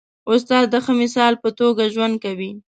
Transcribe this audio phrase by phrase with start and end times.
[0.31, 2.51] استاد د ښه مثال په توګه ژوند کوي.